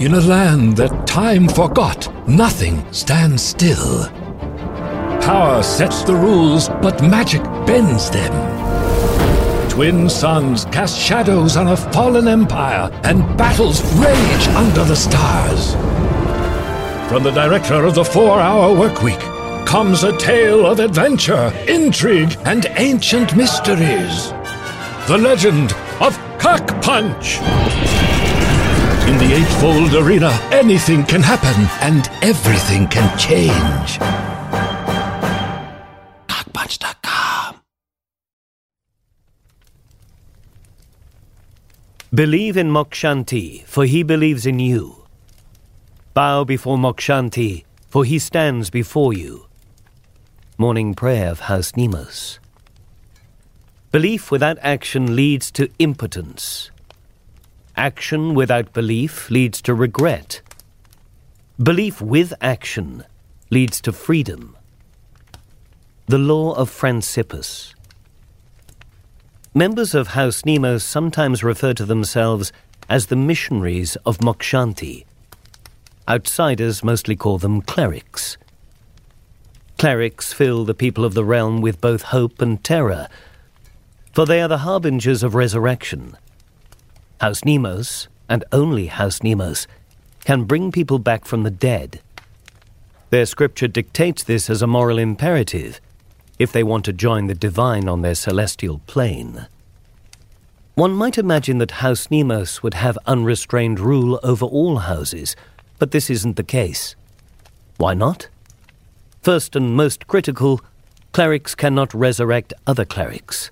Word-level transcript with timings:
In 0.00 0.14
a 0.14 0.20
land 0.20 0.76
that 0.78 1.06
time 1.06 1.46
forgot, 1.46 2.12
nothing 2.28 2.84
stands 2.92 3.44
still. 3.44 4.08
Power 5.20 5.62
sets 5.62 6.02
the 6.02 6.16
rules, 6.16 6.68
but 6.68 7.00
magic 7.00 7.42
bends 7.64 8.10
them. 8.10 9.70
Twin 9.70 10.10
suns 10.10 10.64
cast 10.66 10.98
shadows 10.98 11.56
on 11.56 11.68
a 11.68 11.76
fallen 11.76 12.26
empire, 12.26 12.90
and 13.04 13.22
battles 13.38 13.82
rage 13.94 14.48
under 14.48 14.82
the 14.82 14.96
stars. 14.96 15.74
From 17.08 17.22
the 17.22 17.30
director 17.30 17.84
of 17.84 17.94
the 17.94 18.04
Four 18.04 18.40
Hour 18.40 18.76
Workweek 18.76 19.64
comes 19.64 20.02
a 20.02 20.16
tale 20.18 20.66
of 20.66 20.80
adventure, 20.80 21.52
intrigue, 21.68 22.36
and 22.44 22.66
ancient 22.76 23.36
mysteries. 23.36 24.30
The 25.06 25.18
legend 25.18 25.72
of 26.00 26.18
Cock 26.40 26.66
Punch! 26.82 27.38
In 29.06 29.18
the 29.18 29.34
Eightfold 29.34 29.94
Arena, 29.94 30.30
anything 30.50 31.04
can 31.04 31.22
happen 31.22 31.68
and 31.82 32.08
everything 32.22 32.88
can 32.88 33.18
change. 33.18 33.98
CockPunch.com. 36.26 37.60
Believe 42.14 42.56
in 42.56 42.70
Mokshanti, 42.70 43.64
for 43.64 43.84
he 43.84 44.02
believes 44.02 44.46
in 44.46 44.58
you. 44.58 45.04
Bow 46.14 46.44
before 46.44 46.78
Mokshanti, 46.78 47.64
for 47.88 48.06
he 48.06 48.18
stands 48.18 48.70
before 48.70 49.12
you. 49.12 49.44
Morning 50.56 50.94
Prayer 50.94 51.28
of 51.28 51.40
House 51.40 51.72
Mnemos. 51.72 52.38
Belief 53.92 54.30
without 54.30 54.56
action 54.62 55.14
leads 55.14 55.50
to 55.50 55.68
impotence. 55.78 56.70
Action 57.76 58.34
without 58.34 58.72
belief 58.72 59.28
leads 59.30 59.60
to 59.62 59.74
regret. 59.74 60.42
Belief 61.60 62.00
with 62.00 62.32
action 62.40 63.04
leads 63.50 63.80
to 63.80 63.92
freedom. 63.92 64.56
The 66.06 66.18
Law 66.18 66.52
of 66.52 66.70
Francippus. 66.70 67.74
Members 69.54 69.92
of 69.92 70.08
House 70.08 70.44
Nemo 70.44 70.78
sometimes 70.78 71.42
refer 71.42 71.74
to 71.74 71.84
themselves 71.84 72.52
as 72.88 73.06
the 73.06 73.16
missionaries 73.16 73.96
of 74.06 74.18
Mokshanti. 74.18 75.04
Outsiders 76.08 76.84
mostly 76.84 77.16
call 77.16 77.38
them 77.38 77.60
clerics. 77.60 78.36
Clerics 79.78 80.32
fill 80.32 80.64
the 80.64 80.74
people 80.74 81.04
of 81.04 81.14
the 81.14 81.24
realm 81.24 81.60
with 81.60 81.80
both 81.80 82.02
hope 82.02 82.40
and 82.40 82.62
terror, 82.62 83.08
for 84.12 84.26
they 84.26 84.40
are 84.40 84.48
the 84.48 84.58
harbingers 84.58 85.24
of 85.24 85.34
resurrection. 85.34 86.16
House 87.24 87.40
Mnemos, 87.40 88.08
and 88.28 88.44
only 88.52 88.88
House 88.88 89.20
Mnemos, 89.20 89.66
can 90.26 90.44
bring 90.44 90.70
people 90.70 90.98
back 90.98 91.24
from 91.24 91.42
the 91.42 91.50
dead. 91.50 92.02
Their 93.08 93.24
scripture 93.24 93.66
dictates 93.66 94.22
this 94.22 94.50
as 94.50 94.60
a 94.60 94.66
moral 94.66 94.98
imperative 94.98 95.80
if 96.38 96.52
they 96.52 96.62
want 96.62 96.84
to 96.84 96.92
join 96.92 97.26
the 97.26 97.34
divine 97.34 97.88
on 97.88 98.02
their 98.02 98.14
celestial 98.14 98.82
plane. 98.86 99.46
One 100.74 100.92
might 100.92 101.16
imagine 101.16 101.56
that 101.60 101.80
House 101.80 102.08
Mnemos 102.08 102.62
would 102.62 102.74
have 102.74 102.98
unrestrained 103.06 103.80
rule 103.80 104.20
over 104.22 104.44
all 104.44 104.80
houses, 104.80 105.34
but 105.78 105.92
this 105.92 106.10
isn't 106.10 106.36
the 106.36 106.42
case. 106.42 106.94
Why 107.78 107.94
not? 107.94 108.28
First 109.22 109.56
and 109.56 109.74
most 109.74 110.06
critical, 110.06 110.60
clerics 111.12 111.54
cannot 111.54 111.94
resurrect 111.94 112.52
other 112.66 112.84
clerics. 112.84 113.50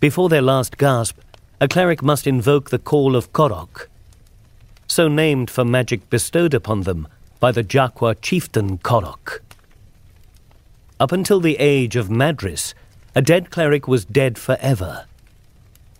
Before 0.00 0.28
their 0.28 0.42
last 0.42 0.76
gasp, 0.76 1.18
a 1.60 1.68
cleric 1.68 2.02
must 2.02 2.26
invoke 2.26 2.68
the 2.68 2.78
call 2.78 3.16
of 3.16 3.32
Korok, 3.32 3.86
so 4.86 5.08
named 5.08 5.50
for 5.50 5.64
magic 5.64 6.08
bestowed 6.10 6.52
upon 6.52 6.82
them 6.82 7.08
by 7.40 7.50
the 7.50 7.64
Jaqua 7.64 8.16
chieftain 8.20 8.78
Korok. 8.78 9.40
Up 11.00 11.12
until 11.12 11.40
the 11.40 11.56
age 11.58 11.96
of 11.96 12.08
Madris, 12.08 12.74
a 13.14 13.22
dead 13.22 13.50
cleric 13.50 13.88
was 13.88 14.04
dead 14.04 14.38
forever. 14.38 15.06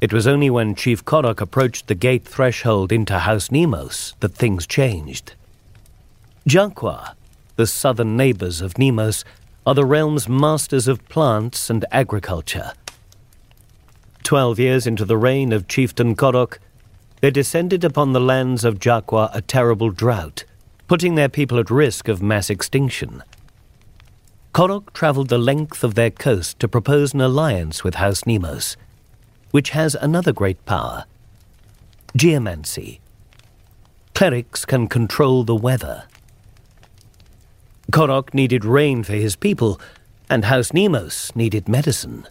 It 0.00 0.12
was 0.12 0.26
only 0.26 0.50
when 0.50 0.76
Chief 0.76 1.04
Korok 1.04 1.40
approached 1.40 1.88
the 1.88 1.94
gate 1.94 2.24
threshold 2.24 2.92
into 2.92 3.18
House 3.18 3.48
Mnemos 3.48 4.14
that 4.20 4.34
things 4.34 4.66
changed. 4.66 5.34
Jaqua, 6.48 7.14
the 7.56 7.66
southern 7.66 8.16
neighbors 8.16 8.60
of 8.60 8.74
Mnemos, 8.74 9.24
are 9.66 9.74
the 9.74 9.84
realm's 9.84 10.28
masters 10.28 10.88
of 10.88 11.06
plants 11.08 11.68
and 11.68 11.84
agriculture. 11.90 12.72
Twelve 14.22 14.58
years 14.58 14.86
into 14.86 15.04
the 15.04 15.16
reign 15.16 15.52
of 15.52 15.68
Chieftain 15.68 16.14
Korok, 16.14 16.58
there 17.20 17.30
descended 17.30 17.84
upon 17.84 18.12
the 18.12 18.20
lands 18.20 18.64
of 18.64 18.78
Jaqua 18.78 19.30
a 19.34 19.42
terrible 19.42 19.90
drought, 19.90 20.44
putting 20.88 21.14
their 21.14 21.28
people 21.28 21.58
at 21.58 21.70
risk 21.70 22.08
of 22.08 22.22
mass 22.22 22.48
extinction. 22.50 23.22
Korok 24.54 24.92
traveled 24.92 25.28
the 25.28 25.38
length 25.38 25.84
of 25.84 25.94
their 25.94 26.10
coast 26.10 26.58
to 26.60 26.68
propose 26.68 27.14
an 27.14 27.20
alliance 27.20 27.84
with 27.84 27.96
House 27.96 28.22
Mnemos, 28.22 28.76
which 29.50 29.70
has 29.70 29.94
another 29.94 30.32
great 30.32 30.64
power 30.64 31.04
geomancy. 32.16 33.00
Clerics 34.14 34.64
can 34.64 34.88
control 34.88 35.44
the 35.44 35.54
weather. 35.54 36.04
Korok 37.92 38.34
needed 38.34 38.64
rain 38.64 39.02
for 39.02 39.14
his 39.14 39.36
people, 39.36 39.80
and 40.28 40.44
House 40.44 40.72
Mnemos 40.72 41.34
needed 41.34 41.68
medicine. 41.68 42.26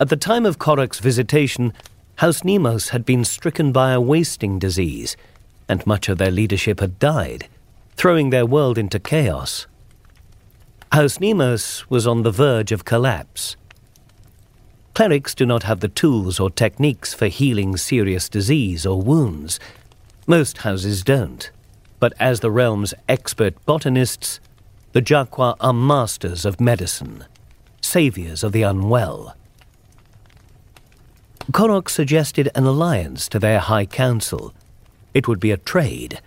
At 0.00 0.08
the 0.08 0.16
time 0.16 0.46
of 0.46 0.58
Korok's 0.58 0.98
visitation, 0.98 1.74
House 2.16 2.40
Mnemos 2.40 2.88
had 2.88 3.04
been 3.04 3.22
stricken 3.22 3.70
by 3.70 3.92
a 3.92 4.00
wasting 4.00 4.58
disease, 4.58 5.14
and 5.68 5.86
much 5.86 6.08
of 6.08 6.16
their 6.16 6.30
leadership 6.30 6.80
had 6.80 6.98
died, 6.98 7.48
throwing 7.96 8.30
their 8.30 8.46
world 8.46 8.78
into 8.78 8.98
chaos. 8.98 9.66
House 10.90 11.18
Mnemos 11.18 11.84
was 11.90 12.06
on 12.06 12.22
the 12.22 12.30
verge 12.30 12.72
of 12.72 12.86
collapse. 12.86 13.56
Clerics 14.94 15.34
do 15.34 15.44
not 15.44 15.64
have 15.64 15.80
the 15.80 15.88
tools 15.88 16.40
or 16.40 16.48
techniques 16.48 17.12
for 17.12 17.26
healing 17.26 17.76
serious 17.76 18.30
disease 18.30 18.86
or 18.86 19.02
wounds. 19.02 19.60
Most 20.26 20.58
houses 20.58 21.02
don't. 21.02 21.50
But 21.98 22.14
as 22.18 22.40
the 22.40 22.50
realm's 22.50 22.94
expert 23.06 23.54
botanists, 23.66 24.40
the 24.92 25.02
Jaqua 25.02 25.56
are 25.60 25.74
masters 25.74 26.46
of 26.46 26.58
medicine, 26.58 27.26
saviors 27.82 28.42
of 28.42 28.52
the 28.52 28.62
unwell. 28.62 29.36
Korok 31.50 31.88
suggested 31.88 32.48
an 32.54 32.64
alliance 32.64 33.28
to 33.28 33.40
their 33.40 33.58
High 33.58 33.86
Council. 33.86 34.54
It 35.14 35.26
would 35.26 35.40
be 35.40 35.50
a 35.50 35.56
trade. 35.56 36.20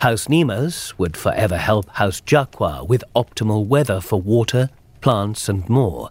House 0.00 0.26
Mnemos 0.26 0.92
would 0.98 1.16
forever 1.16 1.56
help 1.56 1.88
House 1.90 2.20
Jaqua 2.20 2.86
with 2.86 3.02
optimal 3.16 3.64
weather 3.66 4.00
for 4.00 4.20
water, 4.20 4.68
plants, 5.00 5.48
and 5.48 5.66
more. 5.68 6.10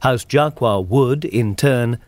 House 0.00 0.24
Jaqua 0.26 0.86
would, 0.86 1.24
in 1.24 1.56
turn, 1.56 1.98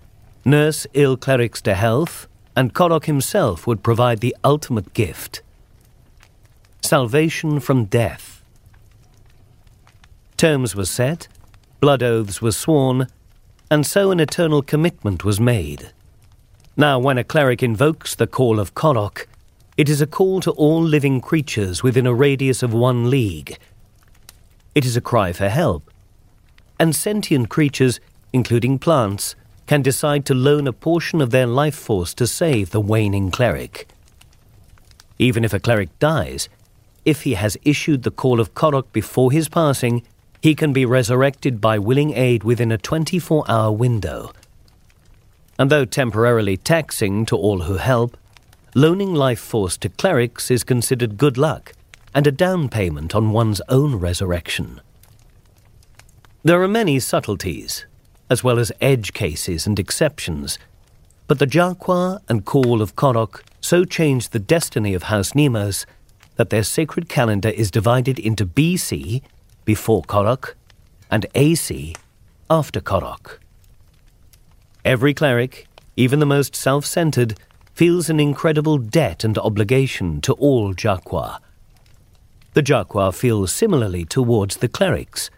nurse 0.44 0.86
ill 0.92 1.16
clerics 1.16 1.62
to 1.62 1.74
health, 1.74 2.28
and 2.54 2.74
Korok 2.74 3.06
himself 3.06 3.66
would 3.66 3.82
provide 3.82 4.20
the 4.20 4.36
ultimate 4.44 4.92
gift 4.92 5.40
salvation 6.82 7.60
from 7.60 7.84
death. 7.84 8.42
Terms 10.36 10.74
were 10.74 10.86
set, 10.86 11.28
blood 11.80 12.02
oaths 12.02 12.40
were 12.40 12.52
sworn, 12.52 13.08
and 13.70 13.86
so 13.86 14.10
an 14.10 14.20
eternal 14.20 14.62
commitment 14.62 15.24
was 15.24 15.38
made. 15.40 15.92
Now, 16.76 16.98
when 16.98 17.18
a 17.18 17.24
cleric 17.24 17.62
invokes 17.62 18.14
the 18.14 18.26
call 18.26 18.60
of 18.60 18.74
Korok, 18.74 19.26
it 19.76 19.88
is 19.88 20.00
a 20.00 20.06
call 20.06 20.40
to 20.40 20.50
all 20.52 20.82
living 20.82 21.20
creatures 21.20 21.82
within 21.82 22.06
a 22.06 22.14
radius 22.14 22.62
of 22.62 22.72
one 22.72 23.10
league. 23.10 23.58
It 24.74 24.84
is 24.84 24.96
a 24.96 25.00
cry 25.00 25.32
for 25.32 25.48
help. 25.48 25.90
And 26.80 26.94
sentient 26.94 27.48
creatures, 27.48 28.00
including 28.32 28.78
plants, 28.78 29.34
can 29.66 29.82
decide 29.82 30.24
to 30.26 30.34
loan 30.34 30.66
a 30.66 30.72
portion 30.72 31.20
of 31.20 31.30
their 31.30 31.46
life 31.46 31.74
force 31.74 32.14
to 32.14 32.26
save 32.26 32.70
the 32.70 32.80
waning 32.80 33.30
cleric. 33.30 33.86
Even 35.18 35.44
if 35.44 35.52
a 35.52 35.60
cleric 35.60 35.96
dies, 35.98 36.48
if 37.04 37.22
he 37.22 37.34
has 37.34 37.56
issued 37.62 38.02
the 38.02 38.10
call 38.10 38.40
of 38.40 38.54
Korok 38.54 38.90
before 38.92 39.32
his 39.32 39.48
passing, 39.48 40.02
he 40.40 40.54
can 40.54 40.72
be 40.72 40.84
resurrected 40.84 41.60
by 41.60 41.78
willing 41.78 42.12
aid 42.14 42.44
within 42.44 42.70
a 42.70 42.78
24 42.78 43.44
hour 43.48 43.72
window. 43.72 44.32
And 45.58 45.70
though 45.70 45.84
temporarily 45.84 46.56
taxing 46.56 47.26
to 47.26 47.36
all 47.36 47.62
who 47.62 47.78
help, 47.78 48.16
loaning 48.74 49.14
life 49.14 49.40
force 49.40 49.76
to 49.78 49.88
clerics 49.88 50.50
is 50.50 50.62
considered 50.62 51.18
good 51.18 51.36
luck 51.36 51.72
and 52.14 52.26
a 52.26 52.32
down 52.32 52.68
payment 52.68 53.14
on 53.14 53.32
one's 53.32 53.60
own 53.68 53.96
resurrection. 53.96 54.80
There 56.44 56.62
are 56.62 56.68
many 56.68 57.00
subtleties, 57.00 57.84
as 58.30 58.44
well 58.44 58.58
as 58.58 58.72
edge 58.80 59.12
cases 59.12 59.66
and 59.66 59.78
exceptions, 59.78 60.58
but 61.26 61.38
the 61.38 61.46
Jaqua 61.46 62.20
and 62.28 62.44
call 62.44 62.80
of 62.80 62.96
Korok 62.96 63.42
so 63.60 63.84
changed 63.84 64.32
the 64.32 64.38
destiny 64.38 64.94
of 64.94 65.04
House 65.04 65.32
Mnemos 65.32 65.84
that 66.36 66.50
their 66.50 66.62
sacred 66.62 67.08
calendar 67.08 67.50
is 67.50 67.70
divided 67.70 68.18
into 68.18 68.46
BC, 68.46 69.22
before 69.68 70.02
Korok, 70.04 70.54
and 71.10 71.26
AC, 71.34 71.94
after 72.48 72.80
Korok. 72.80 73.36
Every 74.82 75.12
cleric, 75.12 75.66
even 75.94 76.20
the 76.20 76.32
most 76.38 76.56
self 76.56 76.86
centered, 76.86 77.34
feels 77.74 78.08
an 78.08 78.18
incredible 78.18 78.78
debt 78.78 79.24
and 79.24 79.36
obligation 79.36 80.22
to 80.22 80.32
all 80.32 80.72
Jaqua. 80.72 81.40
The 82.54 82.62
Jaqua 82.62 83.14
feel 83.14 83.46
similarly 83.46 84.06
towards 84.06 84.56
the 84.56 84.68
clerics, 84.68 85.28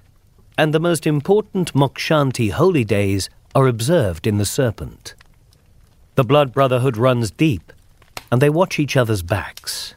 and 0.56 0.72
the 0.72 0.78
most 0.78 1.08
important 1.08 1.74
Mokshanti 1.74 2.52
holy 2.52 2.84
days 2.84 3.28
are 3.52 3.66
observed 3.66 4.28
in 4.28 4.38
the 4.38 4.46
Serpent. 4.46 5.16
The 6.14 6.22
blood 6.22 6.52
brotherhood 6.52 6.96
runs 6.96 7.32
deep, 7.32 7.72
and 8.30 8.40
they 8.40 8.48
watch 8.48 8.78
each 8.78 8.96
other's 8.96 9.24
backs. 9.24 9.96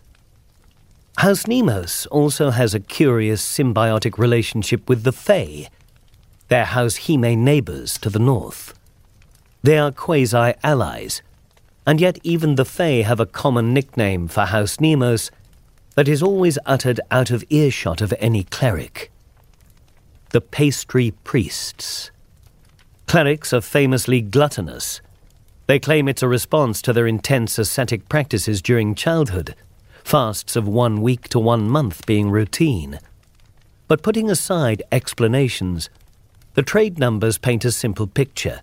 House 1.18 1.44
Mnemos 1.44 2.08
also 2.12 2.50
has 2.50 2.74
a 2.74 2.80
curious 2.80 3.42
symbiotic 3.42 4.18
relationship 4.18 4.90
with 4.90 5.04
the 5.04 5.12
Fae, 5.12 5.70
their 6.48 6.66
House 6.66 7.08
Hime 7.08 7.44
neighbors 7.44 7.98
to 8.00 8.10
the 8.10 8.20
north. 8.20 8.74
They 9.62 9.78
are 9.78 9.92
quasi 9.92 10.54
allies, 10.64 11.22
and 11.86 12.02
yet 12.02 12.18
even 12.24 12.56
the 12.56 12.66
Fae 12.66 13.04
have 13.04 13.20
a 13.20 13.28
common 13.28 13.74
nickname 13.74 14.28
for 14.28 14.46
House 14.46 14.78
Mnemos 14.78 15.30
that 15.96 16.08
is 16.08 16.24
always 16.24 16.58
uttered 16.66 17.00
out 17.12 17.30
of 17.30 17.46
earshot 17.50 18.02
of 18.02 18.14
any 18.20 18.44
cleric. 18.44 19.12
The 20.32 20.42
pastry 20.42 21.12
priests. 21.24 22.10
Clerics 23.08 23.54
are 23.54 23.62
famously 23.62 24.20
gluttonous. 24.22 25.00
They 25.68 25.80
claim 25.80 26.10
it's 26.10 26.24
a 26.24 26.28
response 26.28 26.82
to 26.82 26.92
their 26.92 27.08
intense 27.08 27.60
ascetic 27.60 28.10
practices 28.10 28.62
during 28.62 28.96
childhood, 28.96 29.56
fasts 30.04 30.56
of 30.56 30.68
one 30.68 31.02
week 31.02 31.28
to 31.30 31.40
one 31.40 31.70
month 31.70 32.06
being 32.06 32.30
routine. 32.30 33.00
But 33.88 34.04
putting 34.04 34.30
aside 34.30 34.84
explanations, 34.92 35.90
the 36.54 36.64
trade 36.64 37.00
numbers 37.00 37.38
paint 37.38 37.66
a 37.66 37.72
simple 37.72 38.08
picture. 38.08 38.62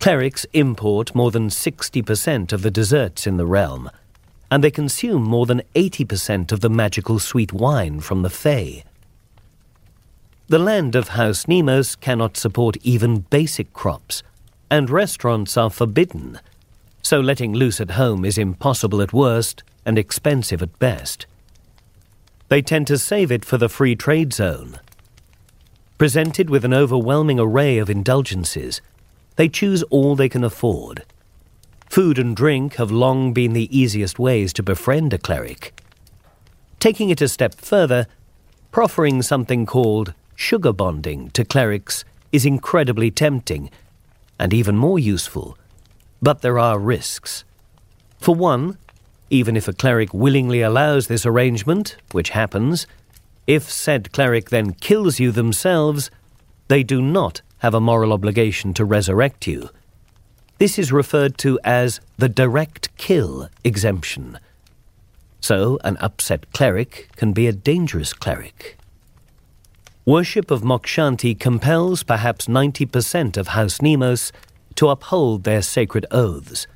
Clerics 0.00 0.44
import 0.52 1.14
more 1.14 1.30
than 1.30 1.48
60% 1.48 2.52
of 2.52 2.62
the 2.62 2.70
desserts 2.70 3.26
in 3.26 3.36
the 3.36 3.46
realm 3.46 3.90
and 4.54 4.62
they 4.62 4.70
consume 4.70 5.24
more 5.24 5.46
than 5.46 5.62
80% 5.74 6.52
of 6.52 6.60
the 6.60 6.70
magical 6.70 7.18
sweet 7.18 7.52
wine 7.52 7.98
from 7.98 8.22
the 8.22 8.30
Fae. 8.30 8.84
The 10.46 10.60
land 10.60 10.94
of 10.94 11.08
House 11.08 11.46
Mnemos 11.46 11.98
cannot 11.98 12.36
support 12.36 12.76
even 12.84 13.20
basic 13.20 13.72
crops, 13.72 14.22
and 14.70 14.90
restaurants 14.90 15.56
are 15.56 15.70
forbidden, 15.70 16.38
so 17.02 17.18
letting 17.18 17.52
loose 17.52 17.80
at 17.80 17.92
home 17.92 18.24
is 18.24 18.38
impossible 18.38 19.02
at 19.02 19.12
worst 19.12 19.64
and 19.84 19.98
expensive 19.98 20.62
at 20.62 20.78
best. 20.78 21.26
They 22.48 22.62
tend 22.62 22.86
to 22.88 22.98
save 22.98 23.30
it 23.32 23.44
for 23.44 23.58
the 23.58 23.68
free 23.68 23.96
trade 23.96 24.32
zone. 24.32 24.78
Presented 25.98 26.50
with 26.50 26.64
an 26.64 26.74
overwhelming 26.74 27.38
array 27.38 27.78
of 27.78 27.88
indulgences, 27.88 28.80
they 29.36 29.48
choose 29.48 29.82
all 29.84 30.16
they 30.16 30.28
can 30.28 30.44
afford 30.44 31.04
Food 31.94 32.18
and 32.18 32.34
drink 32.34 32.74
have 32.74 32.90
long 32.90 33.32
been 33.32 33.52
the 33.52 33.70
easiest 33.70 34.18
ways 34.18 34.52
to 34.54 34.64
befriend 34.64 35.12
a 35.12 35.18
cleric. 35.18 35.80
Taking 36.80 37.08
it 37.08 37.20
a 37.20 37.28
step 37.28 37.54
further, 37.54 38.08
proffering 38.72 39.22
something 39.22 39.64
called 39.64 40.12
sugar 40.34 40.72
bonding 40.72 41.30
to 41.30 41.44
clerics 41.44 42.04
is 42.32 42.44
incredibly 42.44 43.12
tempting 43.12 43.70
and 44.40 44.52
even 44.52 44.76
more 44.76 44.98
useful. 44.98 45.56
But 46.20 46.42
there 46.42 46.58
are 46.58 46.80
risks. 46.80 47.44
For 48.18 48.34
one, 48.34 48.76
even 49.30 49.56
if 49.56 49.68
a 49.68 49.72
cleric 49.72 50.12
willingly 50.12 50.60
allows 50.60 51.06
this 51.06 51.26
arrangement, 51.26 51.96
which 52.12 52.30
happens, 52.30 52.86
if 53.46 53.70
said 53.70 54.12
cleric 54.12 54.50
then 54.50 54.72
kills 54.72 55.18
you 55.20 55.30
themselves, 55.30 56.10
they 56.68 56.82
do 56.82 57.02
not 57.02 57.42
have 57.58 57.74
a 57.74 57.80
moral 57.80 58.12
obligation 58.12 58.74
to 58.74 58.84
resurrect 58.84 59.46
you. 59.46 59.70
This 60.58 60.78
is 60.78 60.92
referred 60.92 61.36
to 61.38 61.58
as 61.64 62.00
the 62.16 62.28
direct 62.28 62.96
kill 62.96 63.48
exemption. 63.64 64.38
So, 65.40 65.78
an 65.84 65.96
upset 65.98 66.52
cleric 66.52 67.08
can 67.16 67.32
be 67.32 67.46
a 67.46 67.52
dangerous 67.52 68.12
cleric. 68.12 68.78
Worship 70.06 70.50
of 70.50 70.62
Mokshanti 70.62 71.38
compels 71.38 72.02
perhaps 72.02 72.46
90% 72.46 73.36
of 73.36 73.48
House 73.48 73.78
Mnemos 73.78 74.32
to 74.76 74.88
uphold 74.88 75.44
their 75.44 75.62
sacred 75.62 76.06
oaths, 76.10 76.66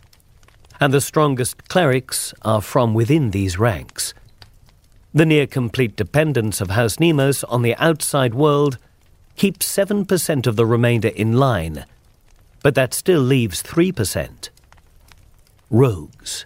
and 0.80 0.92
the 0.92 1.00
strongest 1.00 1.69
clerics 1.69 2.34
are 2.42 2.62
from 2.62 2.94
within 2.94 3.30
these 3.30 3.58
ranks. 3.58 4.14
The 5.12 5.26
near 5.26 5.46
complete 5.46 5.96
dependence 5.96 6.60
of 6.60 6.70
House 6.70 6.96
Mnemos 6.96 7.44
on 7.48 7.62
the 7.62 7.75
outside 7.76 8.34
world 8.34 8.78
keeps 9.36 9.66
7% 9.66 10.46
of 10.46 10.56
the 10.56 10.66
remainder 10.66 11.08
in 11.08 11.34
line 11.34 11.84
but 12.62 12.75
that 12.75 12.94
still 12.94 13.20
leaves 13.20 13.62
3%. 13.62 14.50
Rogues. 15.70 16.44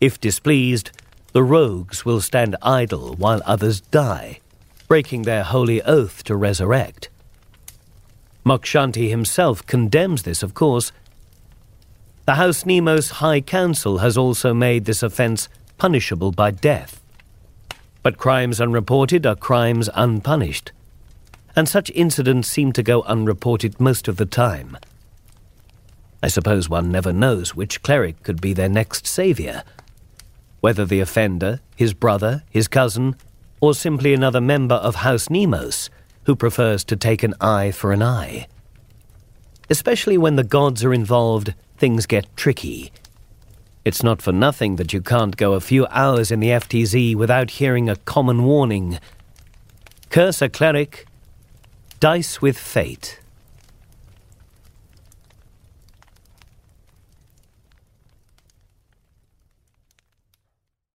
If 0.00 0.20
displeased, 0.20 0.90
the 1.32 1.42
rogues 1.42 2.04
will 2.04 2.20
stand 2.20 2.56
idle 2.62 3.14
while 3.14 3.42
others 3.44 3.80
die, 3.80 4.40
breaking 4.86 5.22
their 5.22 5.42
holy 5.42 5.82
oath 5.82 6.22
to 6.24 6.36
resurrect. 6.36 7.08
Mokshanti 8.46 9.08
himself 9.08 9.66
condemns 9.66 10.22
this, 10.22 10.42
of 10.42 10.54
course. 10.54 10.92
The 12.28 12.34
House 12.34 12.64
Mnemos 12.64 13.10
High 13.24 13.40
Council 13.40 14.04
has 14.04 14.18
also 14.18 14.52
made 14.52 14.84
this 14.84 15.02
offence 15.02 15.48
punishable 15.78 16.30
by 16.30 16.50
death. 16.50 17.02
But 18.02 18.18
crimes 18.18 18.60
unreported 18.60 19.24
are 19.24 19.34
crimes 19.34 19.88
unpunished 19.94 20.72
and 21.56 21.66
such 21.66 21.90
incidents 21.94 22.46
seem 22.46 22.72
to 22.72 22.82
go 22.82 23.00
unreported 23.04 23.80
most 23.80 24.08
of 24.08 24.18
the 24.18 24.26
time. 24.26 24.76
I 26.22 26.28
suppose 26.28 26.68
one 26.68 26.92
never 26.92 27.14
knows 27.14 27.54
which 27.54 27.82
cleric 27.82 28.22
could 28.22 28.42
be 28.42 28.52
their 28.52 28.68
next 28.68 29.06
saviour. 29.06 29.62
Whether 30.60 30.84
the 30.84 31.00
offender, 31.00 31.60
his 31.76 31.94
brother, 31.94 32.42
his 32.50 32.68
cousin, 32.68 33.16
or 33.62 33.72
simply 33.72 34.12
another 34.12 34.42
member 34.42 34.74
of 34.74 34.96
House 34.96 35.28
Mnemos 35.28 35.88
who 36.24 36.36
prefers 36.36 36.84
to 36.84 36.94
take 36.94 37.22
an 37.22 37.32
eye 37.40 37.70
for 37.70 37.90
an 37.90 38.02
eye. 38.02 38.48
Especially 39.70 40.18
when 40.18 40.36
the 40.36 40.44
gods 40.44 40.84
are 40.84 40.92
involved, 40.92 41.54
things 41.78 42.06
get 42.06 42.26
tricky. 42.36 42.92
It's 43.84 44.02
not 44.02 44.20
for 44.20 44.32
nothing 44.32 44.76
that 44.76 44.92
you 44.92 45.00
can't 45.00 45.36
go 45.36 45.54
a 45.54 45.60
few 45.60 45.86
hours 45.86 46.30
in 46.30 46.40
the 46.40 46.48
FTZ 46.48 47.14
without 47.14 47.52
hearing 47.52 47.88
a 47.88 47.96
common 47.96 48.44
warning. 48.44 48.98
Curse 50.10 50.42
a 50.42 50.48
cleric, 50.48 51.06
Dice 52.00 52.42
with 52.42 52.58
Fate 52.58 53.20